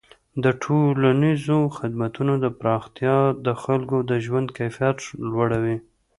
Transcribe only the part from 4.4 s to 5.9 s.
کیفیت لوړوي.